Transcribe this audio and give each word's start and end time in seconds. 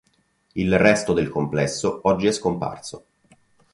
Il 0.53 0.79
resto 0.79 1.13
del 1.13 1.29
complesso 1.29 1.99
oggi 2.05 2.25
è 2.25 2.31
scomparso. 2.31 3.05